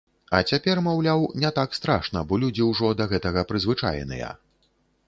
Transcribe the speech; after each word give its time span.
А 0.35 0.37
цяпер, 0.53 0.79
маўляў, 0.87 1.21
не 1.43 1.51
так 1.59 1.77
страшна, 1.81 2.25
бо 2.33 2.41
людзі 2.45 2.69
ўжо 2.71 2.93
да 3.03 3.09
гэтага 3.13 3.49
прызвычаеныя. 3.53 4.35